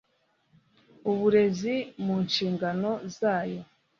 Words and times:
uburezi 1.11 1.75
mu 2.03 2.15
nshingano 2.25 2.91
zayo 3.17 3.61